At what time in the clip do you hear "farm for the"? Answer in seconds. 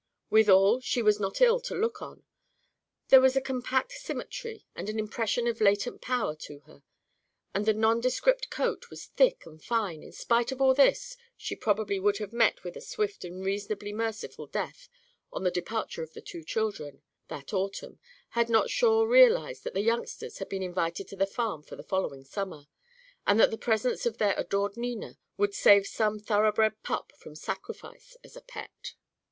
21.27-21.83